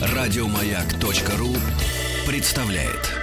[0.00, 1.54] Радиомаяк.ру
[2.26, 3.14] представляет.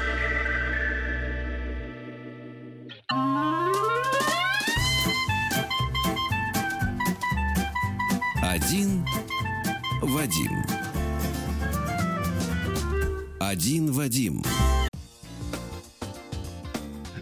[8.41, 9.05] Один
[10.01, 10.63] Вадим.
[13.39, 14.43] Один Вадим.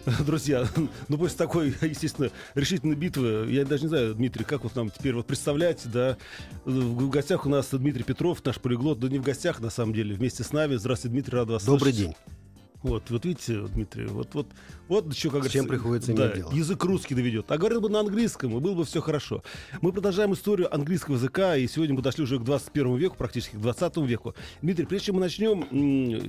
[0.26, 0.66] Друзья,
[1.08, 5.14] ну после такой, естественно, решительной битвы, я даже не знаю, Дмитрий, как вот нам теперь
[5.14, 6.16] вот представлять, да,
[6.64, 10.14] в гостях у нас Дмитрий Петров, наш полиглот, да не в гостях, на самом деле,
[10.14, 10.76] вместе с нами.
[10.76, 12.08] Здравствуйте, Дмитрий, рад вас Добрый слышать.
[12.08, 12.43] день.
[12.84, 14.46] Вот, вот видите, Дмитрий, вот, вот,
[14.88, 16.52] вот чего, как С чем приходится да, иметь дело.
[16.52, 17.50] язык русский доведет.
[17.50, 19.42] А говорил бы на английском, и было бы все хорошо.
[19.80, 23.58] Мы продолжаем историю английского языка, и сегодня мы дошли уже к 21 веку, практически к
[23.58, 24.34] 20 веку.
[24.60, 25.62] Дмитрий, прежде чем мы начнем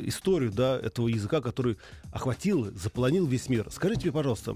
[0.07, 1.75] историю да, этого языка, который
[2.13, 4.55] охватил, заполонил весь мир, скажите мне, пожалуйста,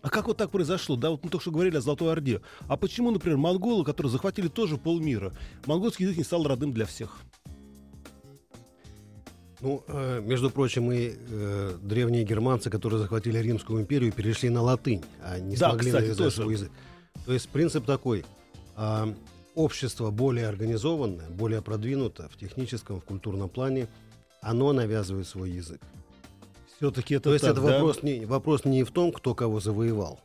[0.00, 0.96] а как вот так произошло?
[0.96, 2.40] Да, вот мы только что говорили о Золотой Орде.
[2.66, 5.34] А почему, например, монголы, которые захватили тоже полмира,
[5.66, 7.18] монгольский язык не стал родным для всех?
[9.60, 15.02] Ну, э, между прочим, и э, древние германцы, которые захватили Римскую империю, перешли на латынь,
[15.22, 16.70] а не Да, смогли кстати, навязать свой язык.
[17.24, 18.24] То есть принцип такой.
[18.76, 19.14] а,
[19.54, 23.88] общество более организованное, более продвинуто в техническом, в культурном плане,
[24.42, 25.80] оно навязывает свой язык.
[26.76, 27.72] Все-таки это То есть так, это да?
[27.72, 30.20] вопрос, не, вопрос не в том, кто кого завоевал,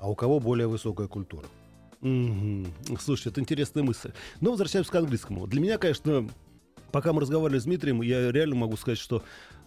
[0.00, 1.46] а у кого более высокая культура.
[2.00, 2.72] Мгм.
[3.00, 4.12] Слушайте, это интересная мысль.
[4.40, 5.48] Но возвращаемся к английскому.
[5.48, 6.28] Для меня, конечно,
[6.90, 9.22] пока мы разговаривали с Дмитрием, я реально могу сказать, что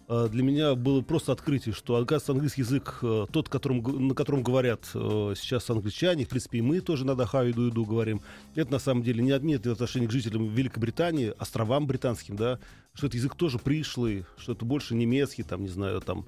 [0.07, 4.43] э, для меня было просто открытие, что, оказывается, английский язык, э, тот, которым, на котором
[4.43, 8.21] говорят э, сейчас англичане, в принципе, и мы тоже на Дахау иду иду говорим,
[8.55, 12.59] это на самом деле не имеет отношения к жителям Великобритании, островам британским, да,
[12.93, 16.25] что это язык тоже пришлый, что это больше немецкий, там, не знаю, там,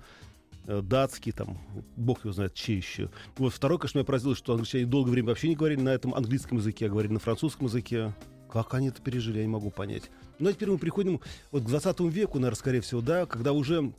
[0.66, 1.60] датский, там,
[1.96, 3.12] бог его знает, чей еще.
[3.38, 6.58] Вот второе, конечно, меня поразило, что англичане долгое время вообще не говорили на этом английском
[6.58, 8.16] языке, а говорили на французском языке.
[8.56, 10.04] Как они это пережили, я не могу понять.
[10.40, 11.20] Ну, а теперь мы приходим
[11.52, 13.92] вот к 20 веку, наверное, скорее всего, да, когда уже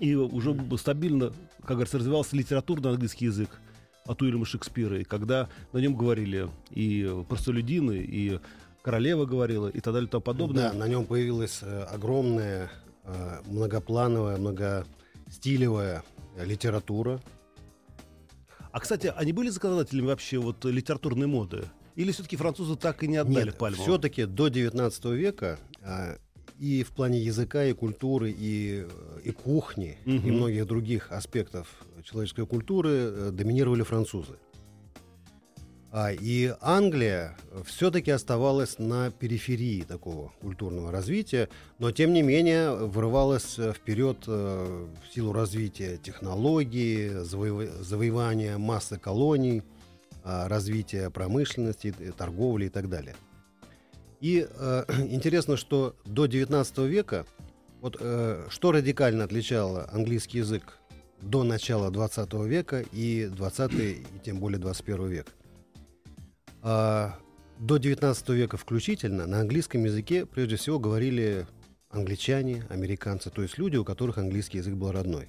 [0.00, 1.30] и уже стабильно,
[1.60, 3.60] как говорится, развивался литературный английский язык
[4.06, 8.40] от Уильяма Шекспира, и когда на нем говорили и простолюдины, и
[8.80, 10.70] королева говорила, и так далее, и тому подобное.
[10.70, 12.70] Да, на нем появилась э, огромная,
[13.04, 16.02] э, многоплановая, многостилевая
[16.42, 17.20] литература.
[18.72, 21.66] А, кстати, они были законодателями вообще вот литературной моды?
[21.98, 23.82] Или все-таки французы так и не отдали Нет, пальму?
[23.82, 26.16] все-таки до 19 века а,
[26.56, 28.86] и в плане языка, и культуры, и,
[29.24, 30.32] и кухни, и Мгм.
[30.32, 31.66] многих других аспектов
[32.04, 34.36] человеческой культуры э, доминировали французы.
[35.90, 37.36] А, и Англия
[37.66, 41.48] все-таки оставалась на периферии такого культурного развития,
[41.80, 48.98] но тем не менее вырывалась э, вперед э, в силу развития технологий, завоев- завоевания массы
[48.98, 49.64] колоний,
[50.28, 53.16] развития промышленности, э, торговли и так далее.
[54.20, 57.26] И э, интересно, что до 19 века
[57.80, 60.78] вот э, что радикально отличало английский язык
[61.20, 65.26] до начала 20 века и 20 и тем более 21 век.
[66.62, 67.18] А,
[67.58, 71.46] до 19 века включительно на английском языке прежде всего говорили
[71.90, 75.28] англичане, американцы, то есть люди, у которых английский язык был родной.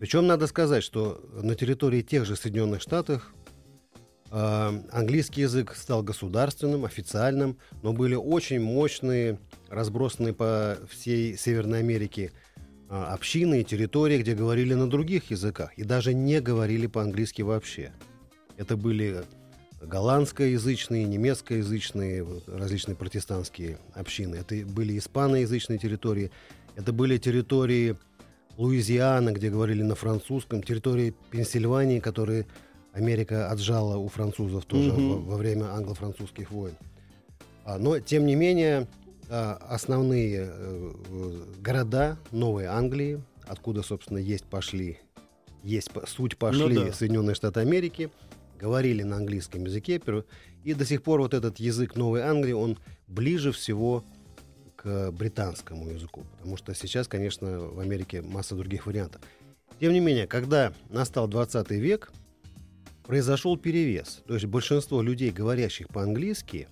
[0.00, 3.43] Причем надо сказать, что на территории тех же Соединенных Штатов а,
[4.30, 12.32] английский язык стал государственным, официальным, но были очень мощные, разбросанные по всей Северной Америке
[12.88, 17.92] а, общины и территории, где говорили на других языках и даже не говорили по-английски вообще.
[18.56, 19.24] Это были
[19.82, 24.36] голландскоязычные, немецкоязычные, различные протестантские общины.
[24.36, 26.30] Это были испаноязычные территории.
[26.76, 27.96] Это были территории
[28.56, 32.46] Луизианы, где говорили на французском, территории Пенсильвании, которые
[32.94, 35.08] Америка отжала у французов тоже Мгм.
[35.08, 36.74] во, во время англо-французских войн.
[37.64, 38.86] А, но, тем не менее,
[39.28, 40.92] а, основные э,
[41.60, 44.98] города Новой Англии, откуда, собственно, есть пошли,
[45.62, 46.92] есть суть пошли да.
[46.92, 48.10] Соединенные Штаты Америки,
[48.60, 50.00] говорили на английском языке,
[50.62, 52.78] и до сих пор вот этот язык Новой Англии, он
[53.08, 54.04] ближе всего
[54.76, 59.20] к британскому языку, потому что сейчас, конечно, в Америке масса других вариантов.
[59.80, 62.12] Тем не менее, когда настал 20 век,
[63.06, 64.22] произошел перевес.
[64.26, 66.68] То есть большинство людей, говорящих по-английски,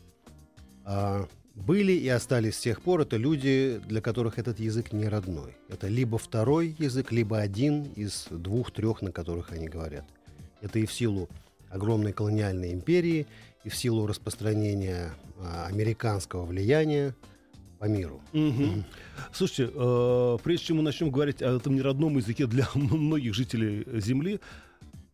[0.85, 5.57] а, были и остались с тех пор это люди, для которых этот язык не родной.
[5.69, 10.05] Это либо второй язык, либо один из двух-трех, на которых они говорят.
[10.63, 11.29] Это и в силу
[11.71, 13.27] огромной колониальной империи,
[13.65, 17.15] и в силу распространения а, американского влияния
[17.79, 18.21] по миру.
[18.33, 18.85] Мгм.
[19.33, 24.41] Слушайте, э, прежде чем мы начнем говорить о этом неродном языке для многих жителей Земли,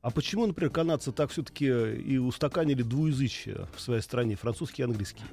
[0.00, 5.24] А почему, например, канадцы так все-таки и устаканили двуязычие в своей стране, французский и английский?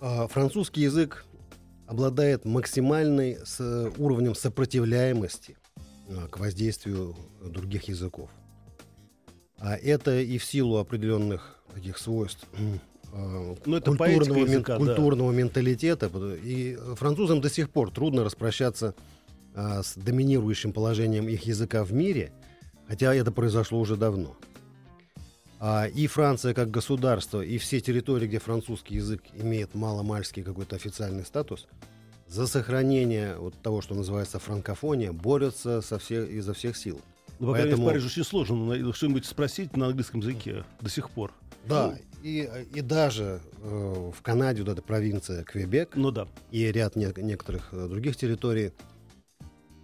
[0.00, 1.24] А, Французский язык
[1.86, 5.56] обладает максимальной с уровнем сопротивляемости
[6.08, 8.30] а, к воздействию других языков.
[9.58, 12.46] А это и в силу определенных таких свойств
[13.12, 14.84] а, Ну, культурного, языка, да.
[14.84, 16.10] культурного менталитета.
[16.42, 18.94] И французам до сих пор трудно распрощаться
[19.54, 22.32] а, с доминирующим положением их языка в мире,
[22.92, 24.36] хотя это произошло уже давно.
[25.58, 31.24] А, и Франция как государство, и все территории, где французский язык имеет маломальский какой-то официальный
[31.24, 31.66] статус,
[32.28, 37.00] за сохранение вот того, что называется франкофония, борются со всех, изо всех сил.
[37.38, 41.32] Ну, по Поэтому- в Париже очень сложно что-нибудь спросить на английском языке до сих пор.
[41.66, 46.28] Да, и, и даже э, в Канаде вот эта провинция Квебек, Ну да.
[46.50, 48.72] и ряд не- некоторых э, других территорий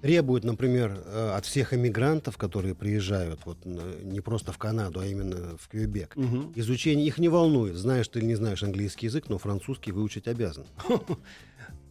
[0.03, 5.57] требуют, например, э, от всех эмигрантов, которые приезжают вот не просто в Канаду, а именно
[5.59, 6.53] в Квебек, Мгм.
[6.57, 10.65] изучение их не волнует, знаешь ты или не знаешь английский язык, но французский выучить обязан.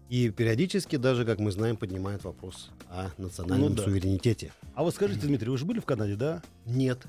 [0.09, 3.83] И периодически даже, как мы знаем, поднимает вопрос о национальном Ну да.
[3.83, 4.53] суверенитете.
[4.73, 6.41] А вот скажите, Дмитрий, вы же были в Канаде, да?
[6.65, 6.99] Нет.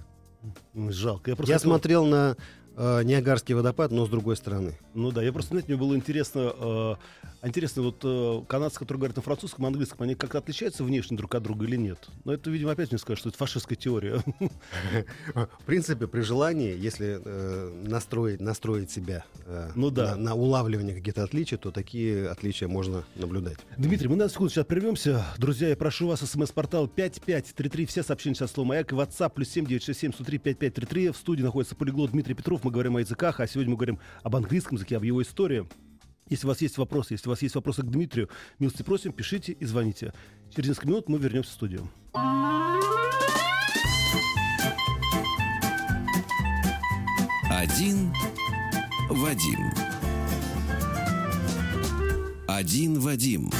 [0.74, 1.30] Жалко.
[1.30, 2.36] Я, просто Я хотел- смотрел на
[2.78, 4.78] э, Ниагарский водопад, но с другой стороны.
[4.94, 6.52] Ну да, я просто, знаете, мне было интересно,
[7.42, 11.34] э, интересно, вот э, канадцы, которые говорят на французском, английском, они как-то отличаются внешне друг
[11.34, 12.08] от друга или нет?
[12.24, 14.22] Но это, видимо, опять мне скажут, что это фашистская теория.
[15.34, 20.14] В принципе, при желании, если э, настроить, настроить себя э, Ну да.
[20.14, 23.58] на, на улавливание каких-то отличий, то такие отличия можно наблюдать.
[23.76, 25.24] Дмитрий, мы на секунду сейчас прервемся.
[25.36, 30.38] Друзья, я прошу вас, смс-портал 5533, все сообщения сейчас слово «Маяк» WhatsApp, плюс 7967 103
[30.38, 31.10] 5533.
[31.10, 32.64] В студии находится полиглот Дмитрий Петров.
[32.68, 35.66] Мы говорим о языках, а сегодня мы говорим об английском языке, об его истории.
[36.28, 38.28] Если у вас есть вопросы, если у вас есть вопросы к Дмитрию,
[38.58, 40.12] милости просим, пишите и звоните.
[40.54, 41.88] Через несколько минут мы вернемся в студию.
[47.50, 48.12] Один
[49.08, 49.72] Вадим.
[52.46, 53.50] Один Вадим.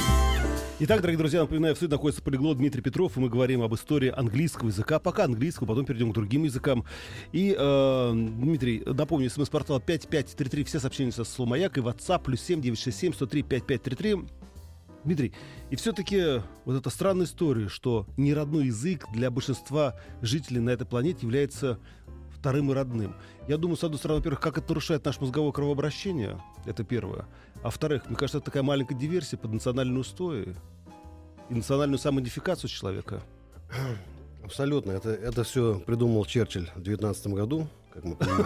[0.81, 4.13] Итак, дорогие друзья, напоминаю, в студии находится полиглот Дмитрий Петров, и мы говорим об истории
[4.15, 6.85] английского языка, пока английского, потом перейдем к другим языкам.
[7.33, 13.11] И, э, Дмитрий, напомню, смс-портал 5533, все сообщения со словом «Маяк» и WhatsApp, плюс 7967
[13.11, 14.25] 103 5533.
[15.03, 15.33] Дмитрий,
[15.69, 21.19] и все-таки вот эта странная история, что неродной язык для большинства жителей на этой планете
[21.23, 21.79] является
[22.39, 23.15] вторым и родным.
[23.47, 27.25] Я думаю, с одной стороны, во-первых, как это нарушает наше мозговое кровообращение, это первое.
[27.61, 30.55] А во-вторых, мне кажется, это такая маленькая диверсия под национальные устои
[31.49, 33.21] и национальную самоидентификацию человека.
[34.43, 34.91] Абсолютно.
[34.91, 38.45] Это, это все придумал Черчилль в 19 году, как мы понимаем.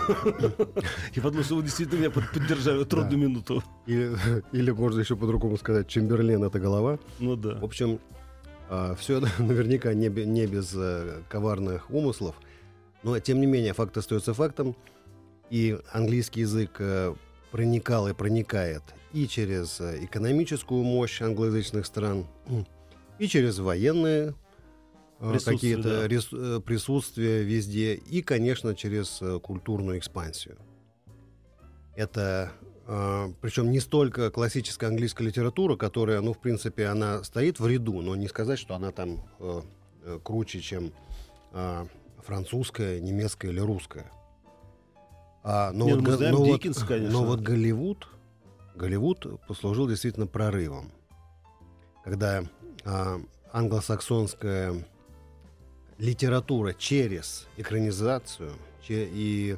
[1.13, 3.63] И потому что вы действительно меня под- поддержали в трудную минуту.
[3.85, 6.97] Или, можно еще по-другому сказать, Чемберлен— это голова.
[7.19, 7.55] Ну да.
[7.55, 7.99] В общем,
[8.97, 12.35] все наверняка не без э, коварных умыслов,
[13.03, 14.75] но тем не менее факт остается фактом,
[15.49, 17.13] и английский язык э,
[17.51, 22.25] проникал и проникает и через э, экономическую мощь англоязычных стран,
[23.19, 24.33] и через военные
[25.19, 26.07] э, какие-то да.
[26.07, 30.57] рес- присутствия везде, и, конечно, через культурную экспансию.
[31.95, 32.51] Это
[33.39, 38.13] причем не столько классическая английская литература, которая, ну, в принципе, она стоит в ряду, но
[38.17, 39.23] не сказать, что она там
[40.21, 40.91] круче, чем
[42.23, 44.11] французская, немецкая или русская.
[45.43, 47.11] А, но, Не, вот, ну, мы Га- знаем но вот- Диккенса, конечно.
[47.19, 48.07] но вот Голливуд,
[48.75, 50.91] Голливуд послужил действительно прорывом,
[52.03, 52.43] когда
[52.85, 53.19] а,
[53.51, 54.73] англосаксонская
[55.97, 58.53] литература через экранизацию
[58.87, 59.57] и,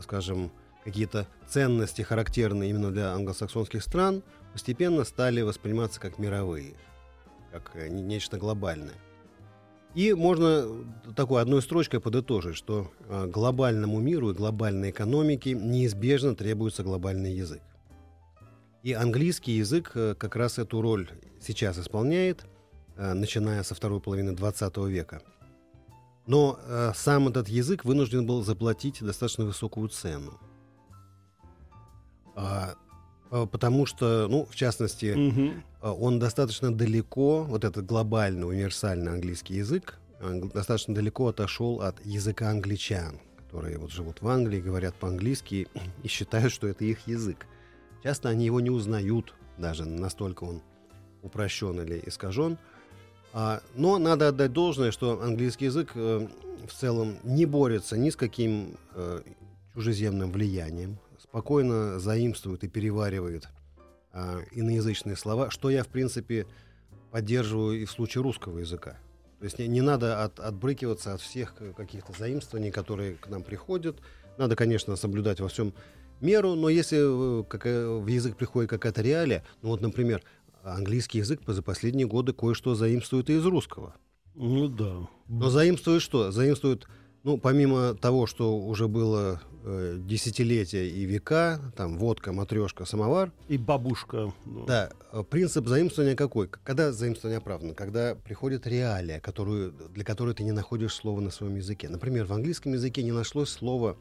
[0.00, 0.50] скажем,
[0.84, 6.74] какие-то ценности, характерные именно для англосаксонских стран, постепенно стали восприниматься как мировые,
[7.50, 8.94] как э, не- нечто глобальное.
[9.94, 10.66] И можно
[11.14, 17.62] такой одной строчкой подытожить, что э, глобальному миру и глобальной экономике неизбежно требуется глобальный язык.
[18.82, 21.08] И английский язык э, как раз эту роль
[21.40, 22.44] сейчас исполняет,
[22.96, 25.22] э, начиная со второй половины 20 века.
[26.26, 30.40] Но э, сам этот язык вынужден был заплатить достаточно высокую цену.
[33.34, 35.12] А, потому что, ну, в частности,
[35.80, 41.96] а, он достаточно далеко, вот этот глобальный универсальный английский язык, ан- достаточно далеко отошел от
[42.06, 45.66] языка англичан, которые вот живут в Англии, говорят по-английски
[46.04, 47.46] и считают, что это их язык.
[48.04, 50.62] Часто они его не узнают, даже настолько он
[51.22, 52.56] упрощен или искажен.
[53.32, 56.28] А, но надо отдать должное, что английский язык э,
[56.68, 59.22] в целом не борется ни с каким э,
[59.74, 60.98] чужеземным влиянием,
[61.34, 63.48] спокойно заимствует и переваривает
[64.12, 66.46] а, иноязычные слова, что я, в принципе,
[67.10, 68.98] поддерживаю и в случае русского языка.
[69.40, 73.42] То есть не, не надо от, отбрыкиваться от всех к- каких-то заимствований, которые к нам
[73.42, 73.96] приходят.
[74.38, 75.74] Надо, конечно, соблюдать во всем
[76.20, 80.22] меру, но если э, какая- в язык приходит какая-то реалия, ну вот, например,
[80.62, 83.96] английский язык за последние годы кое-что заимствует и из русского.
[84.36, 85.08] Ну да.
[85.26, 86.30] Но заимствует что?
[86.30, 86.86] Заимствует,
[87.24, 93.58] ну, помимо того, что уже было э, десятилетия и века, там водка, матрешка, самовар, И
[93.58, 94.32] бабушка.
[94.44, 96.48] ну, да, э, принцип заимствования какой?
[96.48, 97.74] Когда заимствование оправдано?
[97.74, 101.88] Когда приходит реалия, которую, для которой ты не находишь слова на своем языке.
[101.88, 103.96] Например, в английском языке не нашлось слова,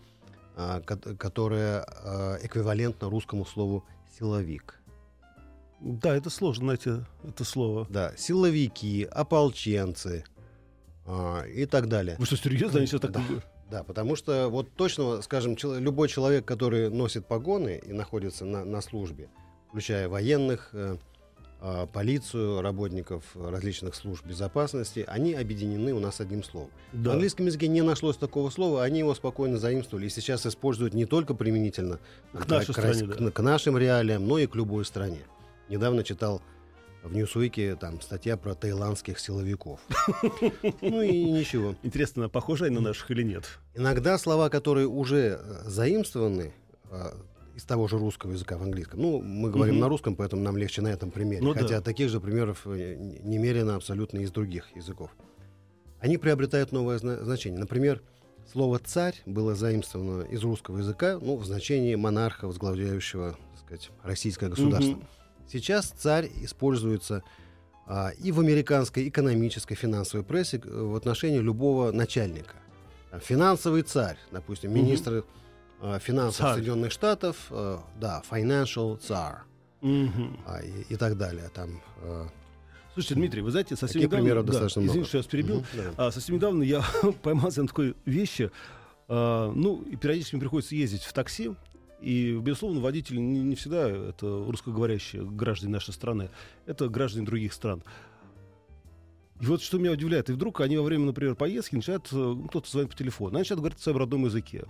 [0.56, 3.84] ко- которое а, эквивалентно русскому слову
[4.20, 4.80] «силовик».
[5.80, 6.92] Да, это сложно найти
[7.28, 7.88] это слово.
[7.90, 10.24] Да, силовики, ополченцы
[11.06, 12.16] а, и так далее.
[12.20, 12.78] Вы что, серьезно?
[12.80, 13.12] Они сейчас так...
[13.12, 13.22] Да.
[13.74, 18.64] Да, потому что вот точно, скажем, чел- любой человек, который носит погоны и находится на,
[18.64, 19.30] на службе,
[19.70, 20.98] включая военных, э,
[21.60, 26.70] а, полицию, работников различных служб безопасности, они объединены у нас одним словом.
[26.92, 27.14] В Да.
[27.14, 31.34] английском языке не нашлось такого слова, они его спокойно заимствовали и сейчас используют не только
[31.34, 31.98] применительно
[32.32, 33.32] К нашей Рос- стране, да.
[33.32, 35.22] к, к нашим реалиям, но и к любой стране.
[35.68, 36.44] Недавно читал
[37.04, 39.80] в Ньюсуике там статья про таиландских силовиков.
[40.82, 41.76] Ну и ничего.
[41.84, 43.60] Интересно, похожи они на наших или нет?
[43.76, 46.54] Иногда слова, которые уже э, заимствованы
[46.90, 47.12] э,
[47.56, 49.02] из того же русского языка в английском.
[49.02, 51.42] Ну, мы говорим на русском, поэтому нам легче на этом примере.
[51.42, 51.62] Ну да.
[51.62, 55.12] Хотя таких же примеров э, немерено абсолютно из других языков.
[56.00, 57.60] Они приобретают новое зна- значение.
[57.60, 58.02] Например,
[58.52, 64.50] слово «царь» было заимствовано из русского языка ну, в значении монарха, возглавляющего так сказать, российское
[64.50, 64.96] государство.
[64.96, 65.08] Мгм.
[65.52, 67.24] Сейчас царь используется
[67.86, 72.56] а, и в американской экономической финансовой прессе в отношении любого начальника.
[73.22, 74.80] Финансовый царь, допустим, Мгм.
[74.80, 75.24] министр
[75.82, 76.54] а, финансов Царь.
[76.56, 79.44] Соединенных Штатов, э, да, financial czar
[79.82, 80.40] Мгм.
[80.48, 81.50] а, и, и так далее.
[81.54, 82.26] Там, э,
[82.94, 84.24] Слушайте, Дмитрий, вы знаете, совсем Таких недавно...
[84.24, 85.08] примеров да, достаточно извините, много.
[85.08, 85.56] что я вас перебил.
[85.58, 85.66] мгм,
[85.98, 86.08] да.
[86.08, 86.84] А, совсем недавно я
[87.24, 88.50] поймался на такой вещи.
[89.10, 91.52] А, ну, и периодически мне приходится ездить в такси.
[92.04, 96.30] И, безусловно, водители не, не всегда это русскоговорящие граждане нашей страны.
[96.66, 97.82] Это граждане других стран.
[99.40, 100.30] И вот что меня удивляет.
[100.30, 102.08] И вдруг они во время, например, поездки начинают...
[102.12, 103.30] э, ну, Кто-то звонит по телефону.
[103.32, 104.66] Они начинают говорить в своем родном языке.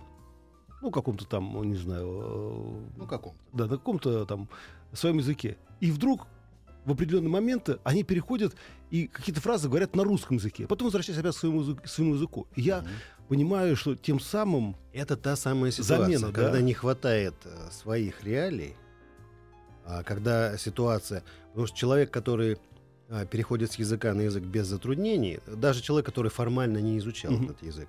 [0.80, 2.06] Ну, каком-то там, ну, не знаю...
[2.06, 3.34] э, Ну, каком?
[3.52, 4.48] да, на каком-то там
[4.92, 5.58] своем языке.
[5.80, 6.26] И вдруг
[6.84, 8.54] в определенные моменты они переходят
[8.90, 10.66] и какие-то фразы говорят на русском языке.
[10.66, 12.46] Потом возвращаются опять к своему, языку- своему языку.
[12.56, 12.84] Я
[13.28, 14.76] понимаю, что тем самым...
[14.92, 16.42] Это та самая ситуация, Замена, да?
[16.42, 18.76] когда не хватает э, своих реалий,
[19.84, 21.22] а когда ситуация...
[21.50, 22.58] Потому что человек, который
[23.08, 27.44] а, переходит с языка на язык без затруднений, даже человек, который формально не изучал Мгм.
[27.44, 27.88] этот язык,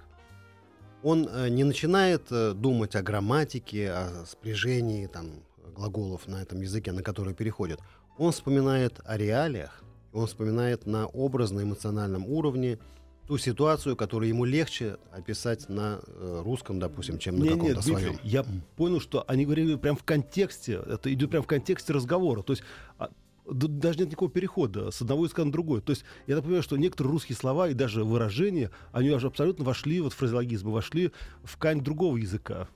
[1.04, 5.28] он э, не начинает э, думать о грамматике, о спряжении там,
[5.76, 7.80] глаголов на этом языке, на который переходит.
[8.18, 12.80] Он вспоминает о реалиях, он вспоминает на образно-эмоциональном уровне
[13.28, 17.84] ту ситуацию, которую ему легче описать на э, русском, допустим, чем на Не, каком-то нет,
[17.84, 18.20] Дмитрий, своем.
[18.24, 20.74] я понял, что они говорили прям в контексте.
[20.86, 22.44] Это идет прям в контексте разговора.
[22.44, 22.64] То есть
[23.00, 23.10] а,
[23.46, 25.82] даже нет никакого перехода с одного языка на другой.
[25.82, 29.66] То есть я так понимаю, что некоторые русские слова и даже выражения, они уже абсолютно
[29.66, 31.12] вошли, вот фразеологизмы, вошли
[31.44, 32.68] в ткань другого языка.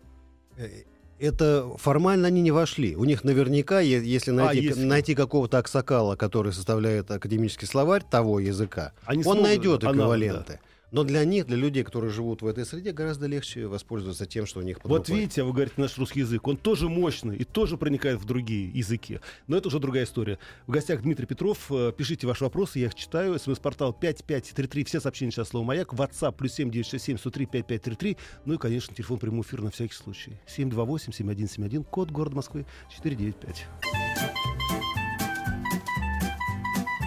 [1.20, 2.96] Это формально они не вошли.
[2.96, 8.94] У них наверняка, если найти, если- найти какого-то аксакала, который составляет академический словарь того языка,
[9.06, 10.60] Они он найдет эквиваленты.
[10.92, 14.60] Но для них, для людей, которые живут в этой среде, гораздо легче воспользоваться тем, что
[14.60, 15.16] у них под Вот рукой.
[15.22, 19.20] видите, вы говорите наш русский язык, он тоже мощный и тоже проникает в другие языки.
[19.48, 20.40] Но это уже другая история.
[20.68, 21.72] В гостях Дмитрий Петров.
[21.72, 23.38] Э, Пишите ваши вопросы, я их читаю.
[23.38, 25.94] СМС-портал 5533, все сообщения сейчас слово «Маяк».
[25.94, 28.18] WhatsApp плюс 7967 103 5533.
[28.46, 30.40] Ну и, конечно, телефон прямой эфир на всякий случай.
[30.48, 33.66] 728-7171, код города Москвы 495.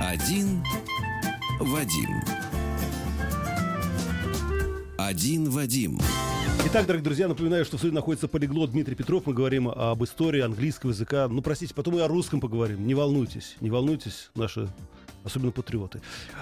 [0.01, 0.63] Один
[1.61, 2.52] Вадим.
[5.07, 5.99] Один Вадим.
[6.67, 9.27] Итак, дорогие друзья, напоминаю, что в студии находится полиглот Дмитрий Петров.
[9.27, 11.27] Мы говорим об истории английского языка.
[11.29, 12.87] Ну, простите, потом и о русском поговорим.
[12.87, 14.69] Не волнуйтесь, не волнуйтесь, наши
[15.25, 16.01] особенно патриоты.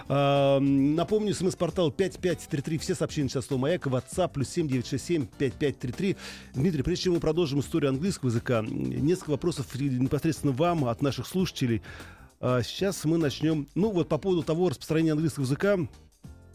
[0.09, 6.17] А, напомню, смс-портал 5533, все сообщения сейчас слово «Маяк», WhatsApp, плюс 7967 5533.
[6.55, 11.81] Дмитрий, прежде чем мы продолжим историю английского языка, несколько вопросов непосредственно вам от наших слушателей.
[12.41, 15.79] А, сейчас мы начнем, ну, вот по поводу того распространения английского языка,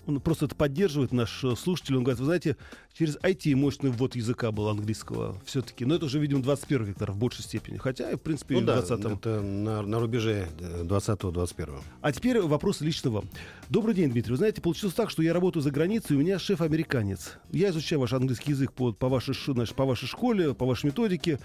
[0.06, 1.96] он просто это поддерживает, наш э, слушатель.
[1.96, 2.58] Он говорит, вы знаете,
[2.98, 5.86] через IT мощный ввод языка был английского все-таки.
[5.86, 7.78] Но это уже, видимо, 21 век в большей степени.
[7.78, 11.82] Хотя, и, в принципе, Ну в да, 20 это на, на рубеже э, 20-21.
[12.02, 13.30] А теперь вопрос лично вам.
[13.70, 14.32] Добрый день, Дмитрий.
[14.32, 17.34] Вы знаете, получилось так, что я работаю за границей, и у меня шеф американец.
[17.52, 21.40] Я изучаю ваш английский язык по, по, вашей, значит, по вашей школе, по вашей методике.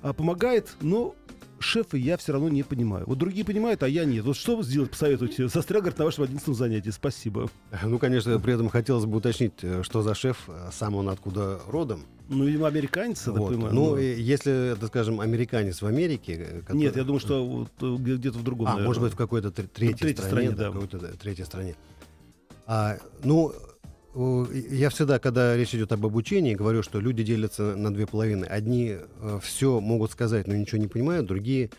[0.00, 1.14] А, помогает, но
[1.64, 3.04] шефа я все равно не понимаю.
[3.06, 4.24] Вот другие понимают, а я нет.
[4.24, 5.48] Вот что сделать, посоветуете?
[5.48, 6.90] Застрял, говорит, на вашем одиннадцатом занятии.
[6.90, 7.50] Спасибо.
[7.82, 11.60] Ну, конечно, при этом хотелось бы уточнить, э, что за шеф, э, сам он откуда
[11.68, 12.04] родом.
[12.28, 13.50] Ну, видимо, американец, я Вот.
[13.52, 13.74] понимаю.
[13.74, 16.32] Ну, но- если это, скажем, американец в Америке...
[16.38, 18.66] э, который- Нет, я думаю, что вот, э, где- где-то в другом.
[18.66, 18.86] А, наверное.
[18.88, 21.74] может быть, в какой-то тр- третьей, третьей стране, стране, да, какой-то да, третьей стране.
[22.66, 23.52] А, ну,
[24.70, 28.44] я всегда, когда речь идет об обучении, говорю, что люди делятся на две половины.
[28.46, 28.96] Одни
[29.42, 31.70] все могут сказать, но ничего не понимают, другие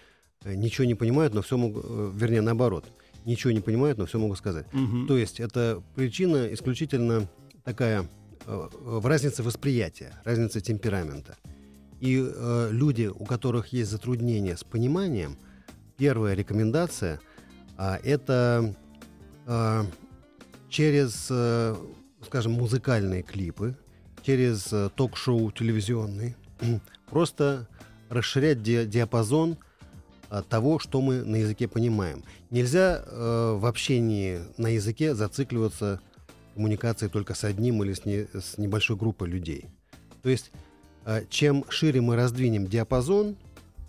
[0.44, 2.86] э, ничего не понимают, но все могут, э, вернее, наоборот,
[3.26, 4.68] ничего не понимают, но все могут сказать.
[4.74, 5.08] Мгм.
[5.08, 7.28] То есть это причина исключительно
[7.64, 8.06] такая э,
[8.46, 11.38] в разнице восприятия, разница темперамента.
[12.00, 15.38] И э, люди, у которых есть затруднения с пониманием,
[15.98, 17.20] первая рекомендация
[17.78, 18.76] а, это
[19.46, 19.86] а,
[20.70, 21.76] через, э,
[22.26, 23.78] скажем, музыкальные клипы,
[24.24, 26.36] через э, ток-шоу телевизионные,
[27.10, 27.68] просто
[28.10, 29.58] расширять ди- диапазон
[30.30, 32.24] а, того, что мы на языке понимаем.
[32.50, 36.02] Нельзя э, в общении на языке зацикливаться
[36.66, 39.66] коммуникации только с одним или с, не- с небольшой группой людей.
[40.24, 40.52] То есть,
[41.06, 43.36] э, чем шире мы раздвинем диапазон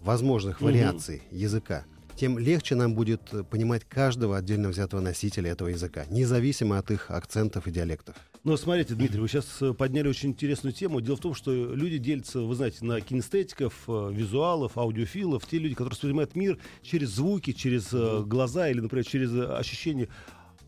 [0.02, 0.66] возможных Мгм.
[0.66, 1.84] вариаций языка,
[2.16, 7.10] тем легче нам будет э, понимать каждого отдельно взятого носителя этого языка, независимо от их
[7.10, 8.16] акцентов и диалектов.
[8.42, 11.00] Ну, смотрите, Дмитрий, вы сейчас э, подняли очень интересную тему.
[11.00, 15.74] Дело в том, что люди делятся, вы знаете, на кинестетиков, э, визуалов, аудиофилов, те люди,
[15.74, 17.92] которые воспринимают мир через звуки, через
[18.26, 20.08] глаза или, например, через ощущения.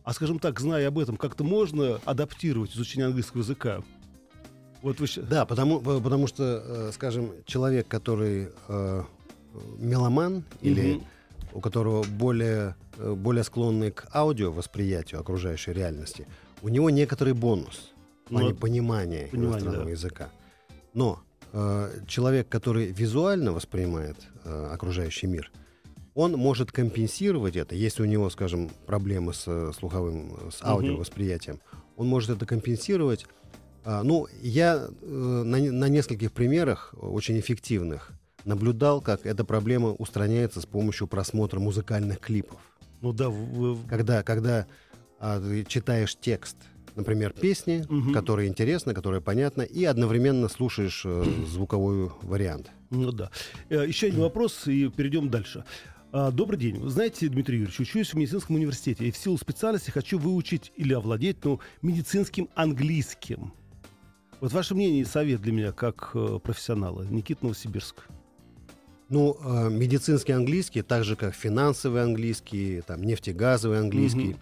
[0.08, 3.82] А, скажем так, зная об этом, как-то можно адаптировать изучение английского языка?
[4.80, 9.02] Вот вы Да, потому, потому что, э, скажем, человек, который э,
[9.76, 11.04] меломан или Мгм.
[11.52, 16.26] у которого более, э, более склонный к аудио восприятию окружающей реальности,
[16.62, 17.92] у него некоторый бонус
[18.24, 19.90] в плане Ну, понимания понимание, иностранного да.
[19.90, 20.30] языка.
[20.94, 21.20] Но
[21.52, 25.52] э, человек, который визуально воспринимает э, окружающий мир,
[26.18, 31.60] он может компенсировать это, если у него, скажем, проблемы с э, слуховым, э, с аудиовосприятием,
[31.96, 33.24] он может это компенсировать.
[33.84, 38.10] А, ну, я э, на, на нескольких примерах очень эффективных
[38.44, 42.58] наблюдал, как эта проблема устраняется с помощью просмотра музыкальных клипов.
[43.00, 44.66] Ну да, вы- Когда, когда
[45.20, 46.56] а, ты читаешь текст,
[46.96, 48.12] например, песни, Мгм.
[48.12, 52.72] которая интересна, которая понятна, и одновременно слушаешь э, звуковой вариант.
[52.90, 53.30] Ну да.
[53.70, 55.64] Еще один вопрос, и перейдем дальше.
[56.12, 56.78] А, Добрый день.
[56.78, 60.94] Вы знаете, Дмитрий Юрьевич, учусь в медицинском университете и в силу специальности хочу выучить или
[60.94, 63.52] овладеть ну, медицинским английским.
[64.40, 67.02] Вот ваше мнение и совет для меня как э, профессионала.
[67.02, 68.06] Никит Новосибирск.
[69.08, 74.38] Ну, э, медицинский английский, так же как финансовый английский, там, нефтегазовый английский, Мгм.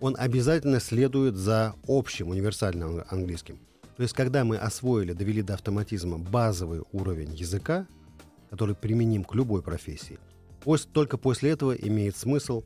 [0.00, 3.58] он обязательно следует за общим универсальным ан- английским.
[3.96, 7.86] То есть, когда мы освоили, довели до автоматизма базовый уровень языка,
[8.50, 10.18] который применим к любой профессии,
[10.64, 12.64] пос- только после этого имеет смысл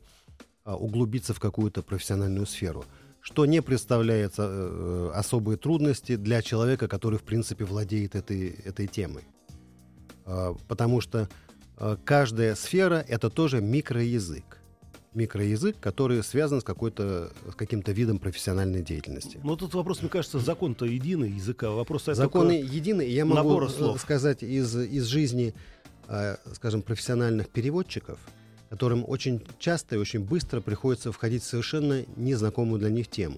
[0.63, 2.85] а, углубиться в какую-то профессиональную сферу,
[3.21, 8.87] что не представляет э, э, особые трудности для человека, который, в принципе, владеет этой, этой
[8.87, 9.23] темой.
[10.25, 11.27] А, потому что
[11.77, 14.57] а, каждая сфера— это тоже микроязык.
[15.15, 19.39] Микроязык, который связан с, какой-то, с каким-то видом профессиональной деятельности.
[19.43, 21.71] Ну, тут вопрос, мне кажется, закон-то единый языка.
[21.71, 23.01] Вопрос стоит Законы едины.
[23.01, 23.99] Я могу слов.
[23.99, 25.55] сказать из, из жизни,
[26.53, 28.19] скажем, профессиональных переводчиков,
[28.69, 33.37] которым очень часто и очень быстро приходится входить в совершенно незнакомую для них тему.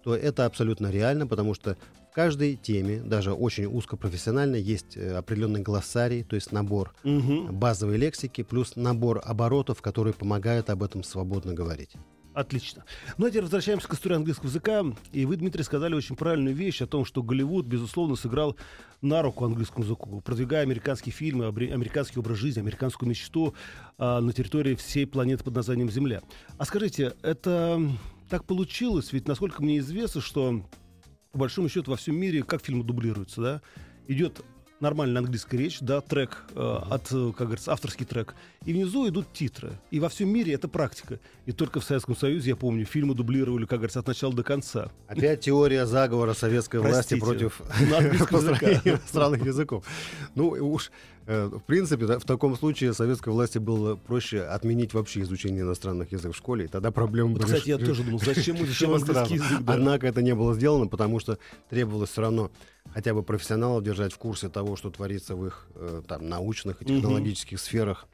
[0.00, 1.76] Что это абсолютно реально, потому что
[2.10, 7.54] в каждой теме, даже очень узкопрофессиональной, есть э, определенный глоссарий, то есть набор Мгм.
[7.56, 11.92] базовой лексики, плюс набор оборотов, которые помогают об этом свободно говорить.
[12.34, 12.84] Отлично.
[13.16, 14.84] Ну, а теперь возвращаемся к истории английского языка.
[15.12, 18.56] И вы, Дмитрий, сказали очень правильную вещь о том, что Голливуд, безусловно, сыграл
[19.00, 23.54] на руку английскому языку, продвигая американские фильмы, американский образ жизни, американскую мечту
[23.96, 26.22] а, на территории всей планеты под названием Земля.
[26.58, 27.80] А скажите, это
[28.28, 29.12] так получилось?
[29.12, 30.64] Ведь, насколько мне известно, что
[31.32, 33.62] по большому счету во всем мире как фильмы дублируются, да?
[34.06, 34.44] Идет
[34.80, 39.32] нормальная английская речь, да, трек э, от, э, как говорится, авторский трек, и внизу идут
[39.32, 39.72] титры.
[39.90, 41.18] И во всем мире это практика.
[41.46, 44.90] И только в Советском Союзе, я помню, фильмы дублировали, как говорится, от начала до конца.
[45.06, 49.84] Опять теория заговора советской власти против иностранных языков.
[50.34, 50.90] Ну уж,
[51.26, 56.34] э, в принципе, в таком случае советской власти было проще отменить вообще изучение иностранных языков
[56.34, 59.60] в школе, и тогда проблемы Вот, кстати, я тоже думал, зачем, зачем решилась английский язык?
[59.60, 59.74] да?
[59.74, 61.38] Однако это не было сделано, потому что
[61.70, 62.50] требовалось все равно
[62.94, 66.84] хотя бы профессионалов держать в курсе того, что творится в их э, там, научных и
[66.84, 68.06] технологических сферах,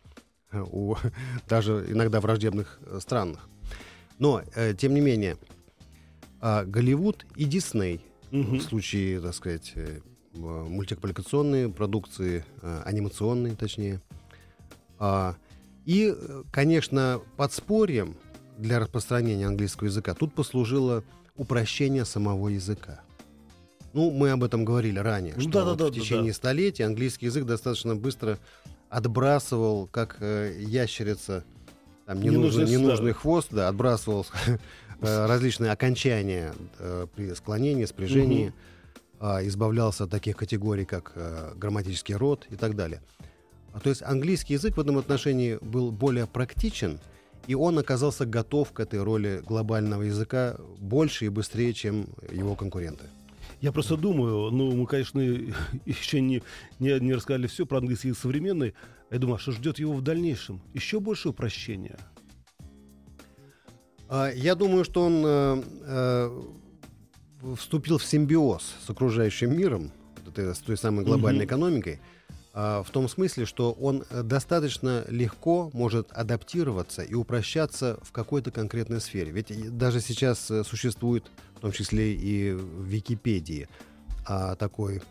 [0.53, 0.97] э, у
[1.49, 3.49] даже иногда враждебных э, странах.
[4.19, 5.37] Но, э, тем не менее,
[6.41, 8.59] э, Голливуд и Дисней Мгм.
[8.59, 10.01] в случае, так сказать, э,
[10.35, 14.01] м- мультипликационные продукции, э, анимационные, точнее.
[14.99, 15.37] А,
[15.87, 18.17] И, э, конечно, подспорьем
[18.57, 21.05] для распространения английского языка тут послужило
[21.37, 23.03] упрощение самого языка.
[23.95, 26.37] Ну, мы об этом говорили ранее, Ну что да, вот да, в да, течение да.
[26.37, 28.39] столетий английский язык достаточно быстро
[28.91, 31.45] отбрасывал, как э, ящерица,
[32.05, 34.27] там, ненужный, Ненужный, ненужный хвост, да, отбрасывал
[35.01, 38.53] э, различные окончания э, при склонении, спряжении,
[39.21, 43.01] а, избавлялся от таких категорий, как э, грамматический род и так далее.
[43.73, 46.99] А, то есть английский язык в этом отношении был более практичен,
[47.47, 53.05] и он оказался готов к этой роли глобального языка больше и быстрее, чем его конкуренты.
[53.65, 55.21] Я просто думаю, ну, мы, конечно,
[55.87, 56.43] еще не,
[56.81, 58.75] не, не рассказали все про английский язык современный.
[59.11, 60.61] Я думаю, а что ждет его в дальнейшем?
[60.75, 61.97] Еще больше упрощения.
[64.11, 69.93] А, Я думаю, что он э, э, вступил в симбиоз с окружающим миром,
[70.37, 71.49] с той самой глобальной Мгм.
[71.49, 72.01] экономикой,
[72.55, 79.01] в том смысле, что он э, достаточно легко может адаптироваться и упрощаться в какой-то конкретной
[79.01, 79.33] сфере.
[79.33, 81.25] Ведь и даже сейчас э, существует,
[81.57, 83.69] в том числе и в Википедии,
[84.27, 85.03] а, такой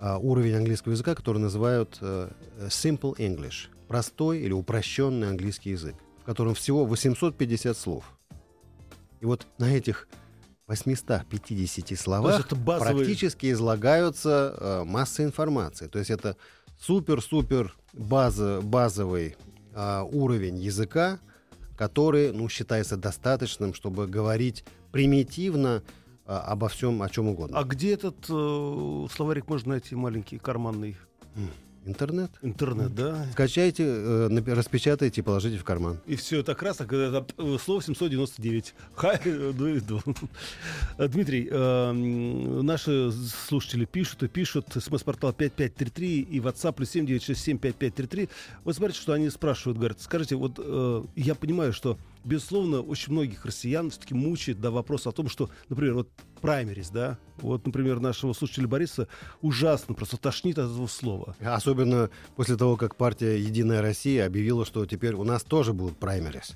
[0.00, 2.28] а, уровень английского языка, который называют э,
[2.66, 8.04] Simple English, простой или упрощенный английский язык, в котором всего 850 слов.
[9.20, 10.08] И вот на этих
[10.66, 15.86] 850 словах практически излагаются э, масса информации.
[15.86, 16.36] То есть это
[16.80, 19.36] супер-супер база, базовый
[19.74, 21.18] а, уровень языка,
[21.76, 25.82] который ну, считается достаточным, чтобы говорить примитивно
[26.26, 27.58] а, обо всем, о чем угодно.
[27.58, 30.96] А где этот э, словарик можно найти, маленький, карманный?
[31.86, 32.30] Интернет.
[32.40, 33.26] Интернет, да?
[33.32, 35.98] Скачайте, э, распечатайте и положите в карман.
[36.06, 38.74] И все это красок, это э, слово 799.
[38.94, 39.52] Хай, э,
[39.88, 40.00] ну.
[40.96, 44.68] Э, Дмитрий, э, наши слушатели пишут и пишут.
[44.74, 48.28] СМС-портал 5533 и WhatsApp плюс 7967 5533.
[48.64, 49.76] Вот смотрите, что они спрашивают.
[49.76, 55.06] Говорят, скажите, вот э, я понимаю, что, безусловно, очень многих россиян все-таки мучает да, вопрос
[55.06, 56.08] о том, что, например, вот
[56.40, 59.08] праймерис, да, вот, например, нашего слушателя Бориса
[59.42, 61.36] ужасно, просто тошнит от этого слова.
[61.40, 66.54] Особенно после того, как партия «Единая Россия» объявила, что теперь у нас тоже будут праймерис.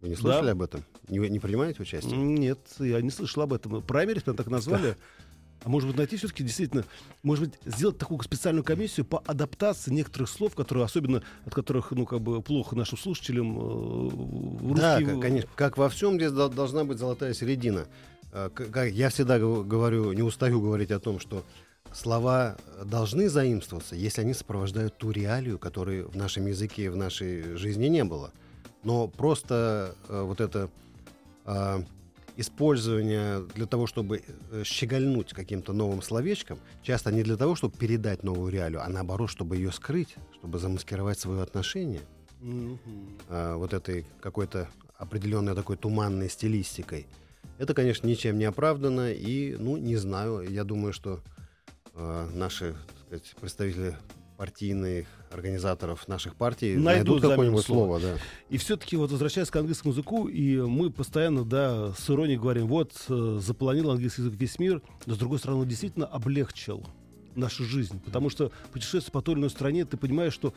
[0.00, 0.52] Вы не слышали Да.
[0.52, 0.84] об этом?
[1.08, 2.16] Не, не принимаете участие?
[2.16, 3.82] Нет, я не слышал об этом.
[3.82, 4.96] Праймерис прям так назвали.
[5.62, 6.84] А может быть, найти все-таки действительно,
[7.22, 12.06] может быть, сделать такую специальную комиссию по адаптации некоторых слов, которые, особенно от которых, ну,
[12.06, 14.10] как бы, плохо нашим слушателям э,
[14.74, 15.50] Да, русский- ко- конечно.
[15.56, 17.86] Как во всем здесь дол- должна быть золотая середина.
[18.32, 18.48] Э,
[18.92, 21.44] я всегда гов- говорю, не устаю говорить о том, что
[21.92, 27.56] слова должны заимствоваться, если они сопровождают ту реалию, которой в нашем языке и в нашей
[27.56, 28.32] жизни не было.
[28.82, 30.70] Но просто э, вот это
[31.44, 31.82] а,
[32.36, 38.22] использование для того, чтобы э, щегольнуть каким-то новым словечком, часто не для того, чтобы передать
[38.22, 42.02] новую реалию, а наоборот, чтобы ее скрыть, чтобы замаскировать свое отношение
[42.40, 42.78] Мгм.
[43.28, 47.06] а, вот этой какой-то определенной такой туманной стилистикой.
[47.58, 51.20] Это, конечно, ничем не оправдано, и, ну, не знаю, я думаю, что
[51.94, 52.74] а, наши
[53.06, 53.96] сказать, представители
[54.40, 57.98] партийных организаторов наших партий Найдут найдут, какое-нибудь слова.
[57.98, 58.22] слово, да.
[58.48, 62.94] И все-таки вот возвращаясь к английскому языку, и мы постоянно, да, с иронией говорим, вот,
[63.10, 66.86] э, заполонил английский язык весь мир, но с другой стороны, он действительно облегчил
[67.34, 70.54] нашу жизнь, потому что путешествуя по той или иной стране, ты понимаешь, что,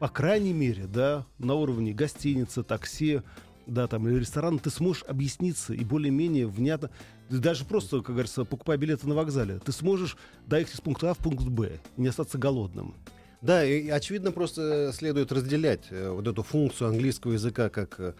[0.00, 3.22] по крайней мере, да, на уровне гостиницы, такси,
[3.68, 6.90] да, там, или ресторана, ты сможешь объясниться и более-менее внятно,
[7.28, 11.18] даже просто, как говорится, покупая билеты на вокзале, ты сможешь доехать из пункта А в
[11.18, 12.94] пункт Б и не остаться голодным.
[13.42, 18.14] Да, и очевидно просто следует разделять э, вот эту функцию английского языка как э,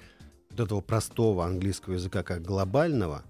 [0.51, 3.25] вот этого простого английского языка как глобального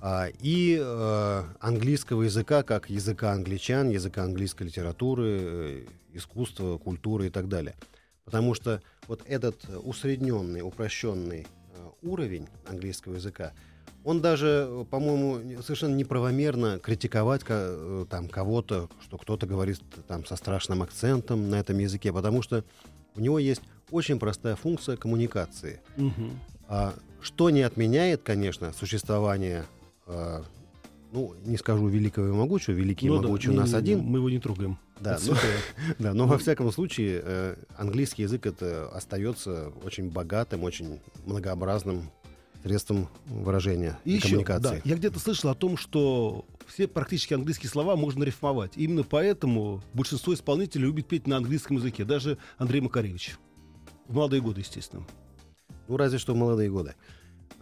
[0.00, 7.30] а, и э, английского языка как языка англичан, языка английской литературы, э, искусства, культуры и
[7.30, 7.74] так далее.
[8.24, 13.52] Потому что вот этот э, усредненный, упрощенный э, уровень английского языка,
[14.04, 20.82] он даже, по-моему, совершенно неправомерно критиковать э, там кого-то, что кто-то говорит там со страшным
[20.82, 22.64] акцентом на этом языке, потому что
[23.16, 25.80] у него есть очень простая функция коммуникации.
[25.96, 26.38] Мгм.
[26.68, 29.64] А, что не отменяет, конечно, существование,
[30.06, 30.42] э,
[31.12, 33.76] ну, не скажу великого и могучего, великий и Ну да, могучий у не- нас не-
[33.78, 34.78] один, Мы его не трогаем.
[35.00, 35.34] да, но,
[35.98, 42.10] да, но во всяком случае э, английский язык это остается очень богатым, очень многообразным
[42.64, 44.62] средством выражения и, И еще, коммуникации.
[44.76, 48.72] да, я где-то слышал о том, что все практически английские слова можно рифмовать.
[48.76, 52.04] Именно поэтому большинство исполнителей любит петь на английском языке.
[52.04, 53.36] Даже Андрей Макаревич.
[54.08, 55.06] В молодые годы, естественно.
[55.88, 56.94] Ну, разве что в молодые годы.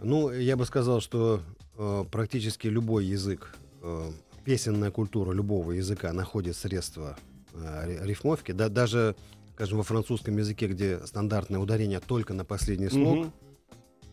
[0.01, 1.41] Ну, я бы сказал, что
[1.77, 4.09] э, практически любой язык, э,
[4.45, 7.17] песенная культура любого языка находит средства
[7.53, 8.53] э, ри- рифмовки.
[8.53, 9.15] Да, даже,
[9.55, 13.33] скажем, во французском языке, где стандартное ударение только на последний слог, Мгм.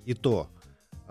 [0.04, 0.48] и то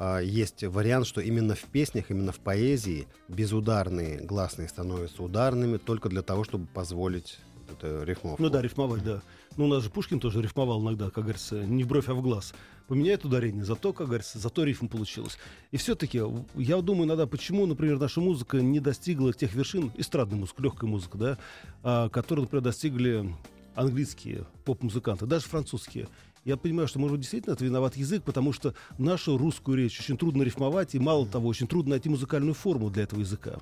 [0.02, 6.08] а, есть вариант, что именно в песнях, именно в поэзии безударные гласные становятся ударными только
[6.08, 7.38] для того, чтобы позволить
[7.70, 8.42] эту рифмовку.
[8.42, 9.22] Ну да, рифмовать, да.
[9.58, 12.22] Ну, у нас же Пушкин тоже рифмовал иногда, как говорится, не в бровь, а в
[12.22, 12.54] глаз.
[12.88, 15.38] Поменяет ударение, зато, как говорится, зато рифм получилось.
[15.72, 16.22] И все-таки,
[16.56, 21.18] я думаю иногда, почему, например, наша музыка не достигла тех вершин, эстрадная музыка, легкая музыка,
[21.18, 21.38] да,
[21.84, 23.36] а, которые, например, достигли
[23.76, 26.08] английские поп-музыканты, даже французские.
[26.46, 30.18] Я понимаю, что, может быть, действительно это виноват язык, потому что нашу русскую речь очень
[30.18, 33.60] трудно рифмовать, и мало того, очень трудно найти музыкальную форму для этого языка.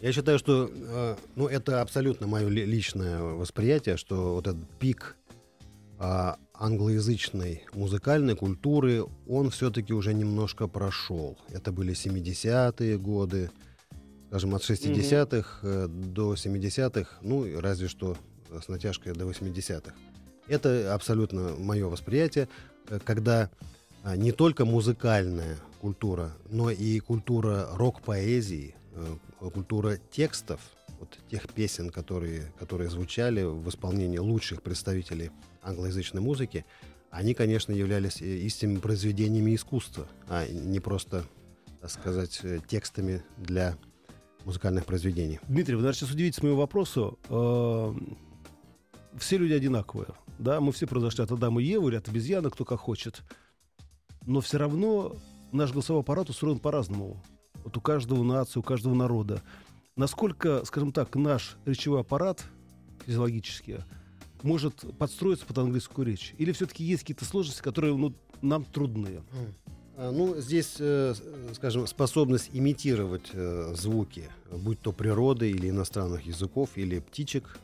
[0.00, 5.16] Я считаю, что э, ну, это абсолютно мое ли- личное восприятие, что вот этот пик
[5.98, 11.36] а, англоязычной музыкальной культуры, он все-таки уже немножко прошел.
[11.50, 13.50] Это были 70-е годы,
[14.28, 18.16] скажем, от 60-х э, до 70-х, ну, разве что
[18.50, 19.92] с натяжкой до 80-х.
[20.50, 22.48] Это абсолютно мое восприятие,
[22.88, 23.50] э, когда
[24.02, 30.60] а, не только музыкальная культура, но и культура рок-поэзии, э, культура текстов,
[30.98, 35.30] вот тех песен, которые, которые звучали в исполнении лучших представителей
[35.62, 36.64] англоязычной музыки,
[37.12, 41.24] они, конечно, являлись э, истинными произведениями искусства, а не просто,
[41.80, 43.76] так сказать, текстами для
[44.44, 45.38] музыкальных произведений.
[45.46, 47.20] Дмитрий, вы, наверное, сейчас удивитесь моему вопросу.
[47.28, 47.94] Э,
[49.16, 50.08] Все люди одинаковые.
[50.40, 53.22] Да, мы все произошли от Адама и Евы или от обезьяны, кто как хочет.
[54.26, 55.16] Но все равно
[55.52, 57.22] наш голосовой аппарат устроен по-разному.
[57.62, 59.42] Вот у каждого нации, у каждого народа.
[59.96, 62.42] Насколько, скажем так, наш речевой аппарат
[63.04, 63.84] физиологически
[64.42, 66.34] может подстроиться под английскую речь?
[66.38, 69.20] Или все-таки есть какие-то сложности, которые ну, нам трудны?
[69.98, 71.14] А, Ну, здесь, э,
[71.52, 77.58] скажем, способность имитировать э, звуки, будь то природы или иностранных языков, или птичек,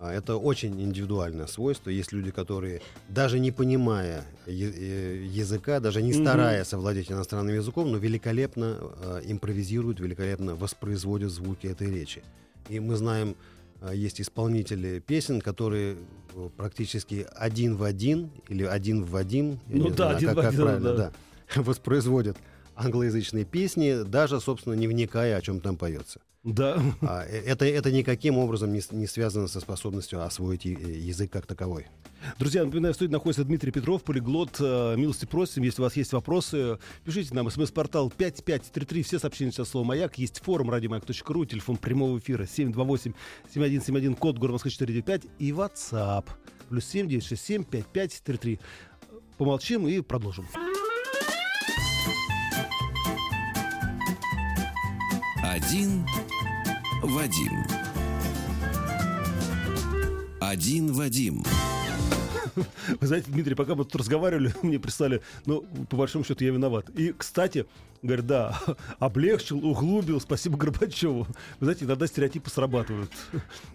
[0.00, 1.90] это очень индивидуальное свойство.
[1.90, 8.76] Есть люди, которые, даже не понимая языка, даже не стараясь овладеть иностранным языком, но великолепно
[8.80, 12.22] э, импровизируют, великолепно воспроизводят звуки этой речи.
[12.68, 13.34] И мы знаем,
[13.80, 15.96] э, есть исполнители песен, которые
[16.34, 20.40] э, практически один в один или один в один, Ну да, знаю, один как, в
[20.40, 21.12] как один, правильно, да.
[21.54, 22.36] да, воспроизводят
[22.78, 26.20] англоязычные песни, даже, собственно, не вникая, о чем там поется.
[26.44, 26.80] Да.
[27.02, 31.46] А, э, это, это никаким образом не, не связано со способностью освоить э, язык как
[31.46, 31.86] таковой.
[32.38, 34.56] Друзья, напоминаю, в студии находится Дмитрий Петров, полиглот.
[34.60, 37.50] Э, Милости просим, если у вас есть вопросы, пишите нам.
[37.50, 40.16] СМС-портал 5533, все сообщения сейчас слово «Маяк».
[40.16, 46.24] Есть форум радиомаяк.ру, телефон прямого эфира 728-7171, код город Москвы 495 и WhatsApp.
[46.68, 48.60] Плюс 7967 5533.
[49.36, 50.46] Помолчим и продолжим.
[55.50, 56.04] Один
[57.02, 57.64] Вадим.
[60.40, 61.42] Один Вадим.
[63.00, 66.90] Вы знаете, Дмитрий, пока мы тут разговаривали, мне прислали, ну, по большому счету, я виноват.
[66.90, 67.64] И, кстати,
[68.02, 68.58] говорит, да,
[68.98, 71.26] облегчил, углубил, спасибо Горбачеву.
[71.60, 73.10] Вы знаете, иногда стереотипы срабатывают.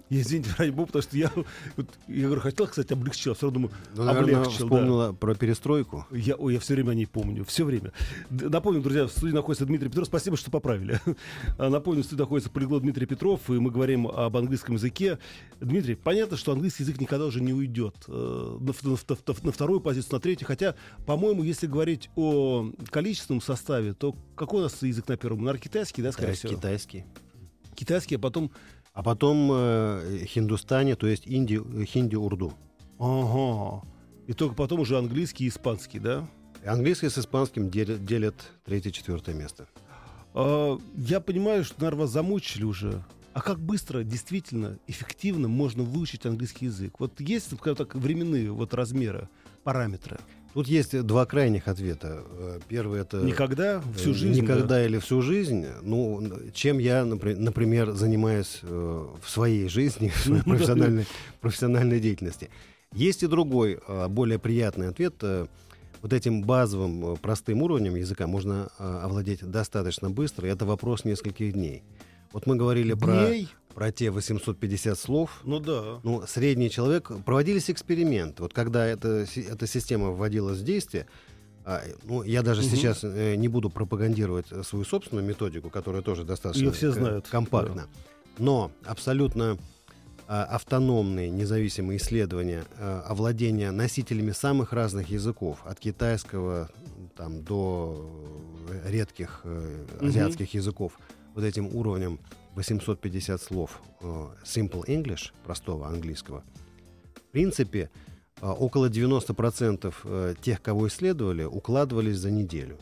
[0.10, 1.32] И, извините, ради бога, потому что я,
[1.76, 4.66] вот, я говорю, хотел, кстати, облегчил, а все равно думаю, Ну, наверное, облегчил, да.
[4.66, 6.06] вспомнила про перестройку.
[6.12, 7.92] Я, ой, я все время о ней помню, все время.
[8.30, 10.08] Напомню, друзья, в студии находится Дмитрий Петров.
[10.08, 11.00] Спасибо, что поправили.
[11.58, 15.20] А, Напомню, в студии находится полиглот Дмитрий Петров, и мы говорим об английском языке.
[15.60, 19.82] Дмитрий, понятно, что английский язык никогда уже не уйдет э, на, на на на вторую
[19.82, 20.48] позицию, на третью.
[20.48, 25.39] Хотя, по-моему, если говорить о количественном составе, то какой у нас язык на первом?
[25.39, 26.54] Наверное, китайский, да, скорее всего?
[26.54, 27.06] Китайский.
[27.76, 28.52] Китайский, а потом...
[28.93, 32.54] А потом э, хиндустане, то есть инди, хинди-урду.
[32.99, 33.84] Ага.
[34.28, 36.28] И только потом уже английский и испанский, да?
[36.63, 39.67] Английский с испанским делят, делят третье-четвертое место.
[40.34, 43.04] А, Я понимаю, что, наверное, вас замучили уже.
[43.34, 46.99] А как быстро, действительно, эффективно можно выучить английский язык?
[46.99, 49.28] Вот есть, скажем так, временные вот размеры,
[49.63, 50.19] параметры?
[50.54, 52.24] Тут есть два крайних ответа.
[52.38, 54.42] Э, Первый это Никогда, всю э, жизнь?
[54.42, 55.66] Никогда или всю жизнь.
[55.82, 56.22] Ну,
[56.54, 61.06] чем я, напри- например, занимаюсь э, в своей жизни, в своей профессиональной,
[61.42, 62.50] профессиональной деятельности.
[62.94, 65.16] Есть и другой, э, более приятный ответ.
[65.22, 65.48] Э,
[66.04, 70.46] Вот этим базовым, э, простым уровнем языка можно э, овладеть достаточно быстро.
[70.48, 71.82] Это вопрос нескольких дней.
[72.34, 73.06] Вот мы говорили да?
[73.06, 73.48] про, Дней?
[73.74, 75.39] про те 850 слов.
[75.43, 76.00] Ну да.
[76.04, 77.12] Ну, средний человек...
[77.26, 78.41] Проводились эксперименты.
[78.43, 81.06] Вот когда эта, си- эта система вводилась в действие,
[81.65, 82.69] А, ну, я даже Мгм.
[82.72, 87.88] сейчас э, не буду пропагандировать свою собственную методику, которая тоже достаточно все знают, компактна.
[88.38, 89.58] Но абсолютно
[90.28, 96.69] а, автономные, независимые исследования э, овладения носителями самых разных языков, от китайского
[97.15, 98.10] там, до
[98.69, 101.00] э, редких э, азиатских языков,
[101.36, 102.19] вот этим уровнем
[102.56, 104.06] 850 слов э,
[104.43, 106.43] simple English, простого английского,
[107.15, 107.89] в принципе,
[108.41, 112.78] э, около 90% э, тех, кого исследовали, укладывались за неделю.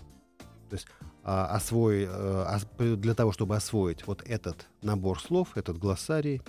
[0.70, 0.88] То есть
[1.24, 2.08] а, освои-
[2.96, 6.42] для того, чтобы освоить вот этот набор слов, этот глоссарий,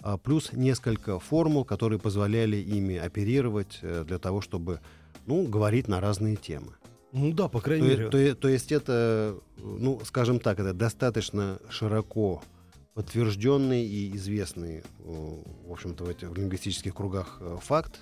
[0.00, 4.80] а, плюс несколько формул, которые позволяли ими оперировать для того, чтобы
[5.26, 6.74] ну, говорить на разные темы.
[7.14, 8.10] Ну да, по крайней То, мере.
[8.10, 12.42] то то есть это, ну, скажем так, это достаточно широко
[12.94, 14.82] подтвержденный и известный, э,
[15.66, 18.00] в общем-то, в этих лингвистических кругах э, факт.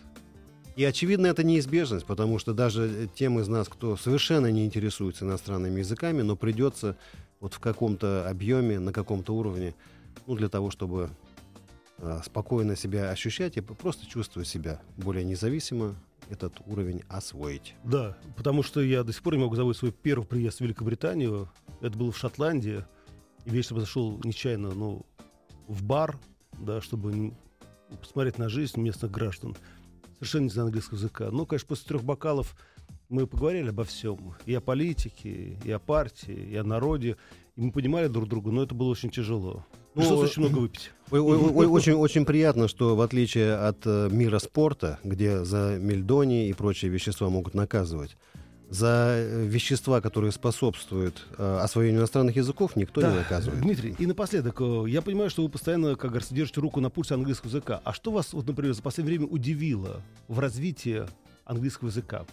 [0.76, 5.80] И, очевидно, это неизбежность, потому что даже тем из нас, кто совершенно не интересуется иностранными
[5.80, 6.96] языками, но придется
[7.38, 9.74] вот в каком-то объеме, на каком-то уровне,
[10.26, 11.10] ну, для того, чтобы
[12.24, 15.94] спокойно себя ощущать и просто чувствовать себя более независимо,
[16.28, 17.74] этот уровень освоить.
[17.84, 21.48] Да, потому что я до сих пор не могу забыть свой первый приезд в Великобританию.
[21.80, 22.84] Это было в Шотландии.
[23.44, 25.04] И вечером зашел нечаянно, ну,
[25.66, 26.18] в бар,
[26.58, 27.34] да, чтобы
[28.00, 29.56] посмотреть на жизнь местных граждан.
[30.14, 31.30] Совершенно не знаю английского языка.
[31.30, 32.56] Ну, конечно, после трех бокалов
[33.08, 34.34] мы поговорили обо всем.
[34.46, 37.16] И о политике, и о партии, и о народе.
[37.56, 39.66] И мы понимали друг друга, но это было очень тяжело.
[39.94, 40.90] Ну, Пришлось очень много выпить.
[41.10, 45.44] Ой, ой, ой, ой, Очень, очень приятно, что в отличие от э, мира спорта, где
[45.44, 48.16] за мельдони и прочие вещества могут наказывать,
[48.70, 53.60] за э, вещества, которые способствуют э, освоению иностранных языков, никто не Да, наказывает.
[53.60, 57.12] Дмитрий, и напоследок, э, я понимаю, что вы постоянно, как говорится, держите руку на пульсе
[57.12, 57.82] английского языка.
[57.84, 61.02] А что вас, вот, например, за последнее время удивило в развитии
[61.44, 62.24] английского языка?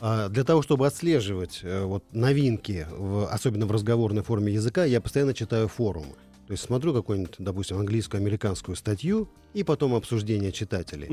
[0.00, 5.34] А Для того, чтобы отслеживать вот, новинки, в- особенно в разговорной форме языка, я постоянно
[5.34, 6.14] читаю форумы.
[6.50, 11.06] То есть смотрю какую-нибудь, допустим, английскую, американскую статью и потом обсуждение читателей.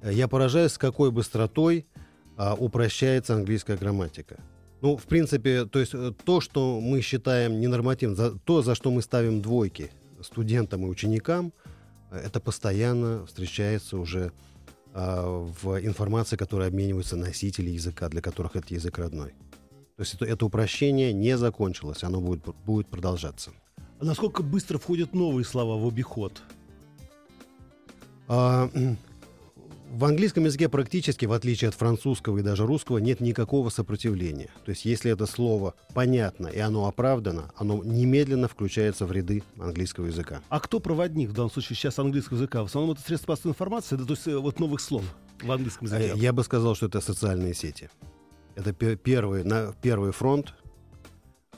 [0.00, 1.86] Э, я поражаюсь, с какой быстротой
[2.36, 4.38] а, упрощается английская грамматика.
[4.80, 8.92] Ну, в принципе, то есть э, то, что мы считаем ненормативным, за, то, за что
[8.92, 9.90] мы ставим двойки
[10.22, 11.52] студентам и ученикам,
[12.12, 14.30] это постоянно встречается уже
[14.92, 19.30] а, в информации, которой обмениваются носители языка, для которых это язык родной.
[19.96, 23.50] То есть это, это упрощение не закончилось, оно будет, будет продолжаться.
[24.04, 26.42] Насколько быстро входят новые слова в обиход?
[28.28, 28.70] А,
[29.90, 34.50] В английском языке практически, в отличие от французского и даже русского, нет никакого сопротивления.
[34.66, 40.06] То есть, если это слово понятно и оно оправдано, оно немедленно включается в ряды английского
[40.06, 40.42] языка.
[40.50, 42.62] А кто проводник в данном случае сейчас английского языка?
[42.62, 45.04] В основном это средства массовой информации, да, то есть э, вот новых слов
[45.40, 46.12] в английском Э, языке.
[46.20, 47.88] Я бы сказал, что это социальные сети.
[48.54, 50.52] Это пе- первый, на, первый фронт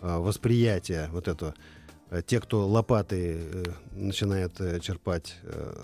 [0.00, 1.54] а, восприятия вот этого.
[2.10, 5.74] Э, Те, кто лопаты э, начинает э, черпать э,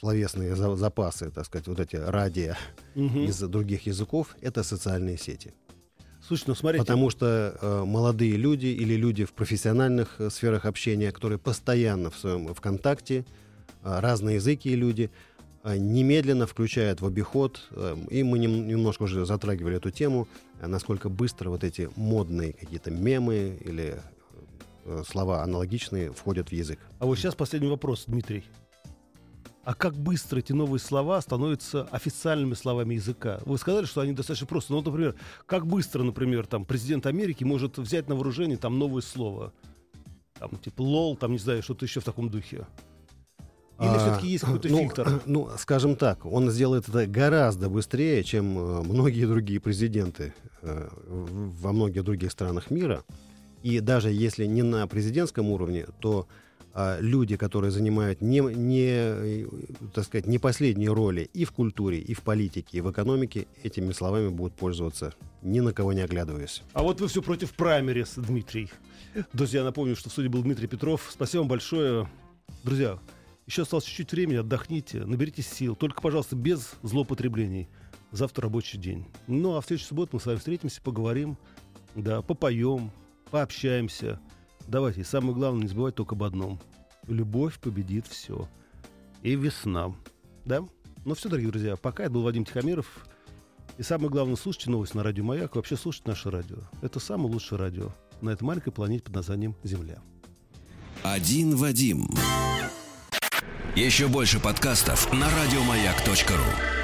[0.00, 2.54] словесные за- запасы, так сказать, вот эти радио
[2.94, 3.24] Мгм.
[3.26, 5.52] из других языков, это социальные сети.
[6.26, 11.12] Слушайте, ну смотрите, Потому что э, молодые люди или люди в профессиональных э, сферах общения,
[11.12, 13.24] которые постоянно в своем ВКонтакте,
[13.84, 15.10] э, разные языки люди,
[15.64, 20.28] э, немедленно включают в обиход, э, и мы нем- немножко уже затрагивали эту тему,
[20.60, 23.96] э, насколько быстро вот эти модные какие-то мемы или
[25.06, 26.78] слова аналогичные входят в язык.
[26.98, 28.44] а вот сейчас последний вопрос, Дмитрий.
[29.68, 33.38] А как быстро эти новые слова становятся официальными словами языка?
[33.44, 34.72] Вы сказали, что они достаточно просто.
[34.72, 39.02] Ну, вот, например, как быстро, например, там президент Америки может взять на вооружение там новое
[39.02, 39.52] слово?
[40.38, 42.66] Там, типа лол, там, не знаю, что-то еще в таком духе.
[43.78, 45.22] Или А, все-таки есть какой-то ну, фильтр?
[45.26, 51.72] Ну, скажем так, он сделает это гораздо быстрее, чем э, многие другие президенты э, во
[51.72, 53.04] многих других странах мира.
[53.62, 56.28] И даже если не на президентском уровне, то
[56.74, 59.46] а, люди, которые занимают не, не,
[59.92, 63.92] так сказать, не последние роли и в культуре, и в политике, и в экономике, этими
[63.92, 66.62] словами будут пользоваться, ни на кого не оглядываясь.
[66.74, 68.70] А вот вы все против праймерис, Дмитрий.
[69.32, 71.08] Друзья, напомню, что в студии был Дмитрий Петров.
[71.10, 72.08] Спасибо вам большое.
[72.62, 72.98] Друзья,
[73.48, 75.74] еще осталось чуть-чуть времени, отдохните, наберитесь сил.
[75.74, 77.68] Только, пожалуйста, без злоупотреблений.
[78.12, 79.06] Завтра рабочий день.
[79.26, 81.36] Ну, а в следующую субботу мы с вами встретимся, поговорим,
[81.94, 82.92] да, попоем,
[83.30, 84.20] пообщаемся.
[84.66, 86.60] Давайте, и самое главное, не забывайте только об одном.
[87.06, 88.48] Любовь победит все.
[89.22, 89.94] И весна.
[90.44, 90.62] Да?
[91.04, 92.04] Ну все, дорогие друзья, пока.
[92.04, 93.06] Это был Вадим Тихомиров.
[93.78, 96.58] И самое главное, слушайте новости на радио «Маяк» вообще слушайте наше радио.
[96.82, 100.00] Это самое лучшее радио на этой маленькой планете под названием Земля.
[101.02, 102.08] Один Вадим.
[103.76, 106.77] Еще больше подкастов на радиомаяк.ру.